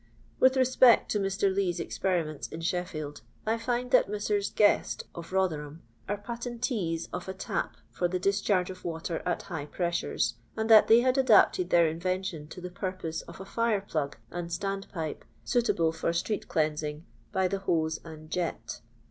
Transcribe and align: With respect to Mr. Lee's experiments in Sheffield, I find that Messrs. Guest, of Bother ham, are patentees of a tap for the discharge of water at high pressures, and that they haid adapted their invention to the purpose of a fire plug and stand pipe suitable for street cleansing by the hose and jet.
With 0.39 0.57
respect 0.57 1.11
to 1.11 1.19
Mr. 1.19 1.53
Lee's 1.53 1.79
experiments 1.79 2.47
in 2.47 2.61
Sheffield, 2.61 3.21
I 3.45 3.59
find 3.59 3.91
that 3.91 4.09
Messrs. 4.09 4.49
Guest, 4.49 5.03
of 5.13 5.29
Bother 5.29 5.61
ham, 5.61 5.83
are 6.09 6.17
patentees 6.17 7.07
of 7.13 7.27
a 7.29 7.35
tap 7.35 7.77
for 7.91 8.07
the 8.07 8.17
discharge 8.17 8.71
of 8.71 8.83
water 8.83 9.21
at 9.27 9.43
high 9.43 9.67
pressures, 9.67 10.33
and 10.57 10.71
that 10.71 10.87
they 10.87 11.01
haid 11.01 11.19
adapted 11.19 11.69
their 11.69 11.87
invention 11.87 12.47
to 12.47 12.59
the 12.59 12.71
purpose 12.71 13.21
of 13.27 13.39
a 13.39 13.45
fire 13.45 13.81
plug 13.87 14.17
and 14.31 14.51
stand 14.51 14.87
pipe 14.91 15.23
suitable 15.43 15.91
for 15.91 16.11
street 16.13 16.47
cleansing 16.47 17.05
by 17.31 17.47
the 17.47 17.59
hose 17.59 17.99
and 18.03 18.31
jet. 18.31 18.81